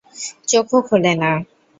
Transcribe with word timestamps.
চোখও 0.47 0.77
খুলে 0.87 1.13
না। 1.21 1.31